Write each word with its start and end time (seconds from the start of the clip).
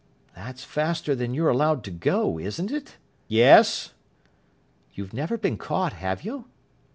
"That's 0.35 0.63
faster 0.63 1.13
than 1.13 1.35
you're 1.35 1.49
allowed 1.51 1.83
to 1.83 1.91
go, 1.91 2.39
isn't 2.39 2.71
it?" 2.71 2.97
"Yes." 3.27 3.93
"You've 4.95 5.13
never 5.13 5.37
been 5.37 5.57
caught, 5.59 5.93
have 5.93 6.23
you?" 6.23 6.45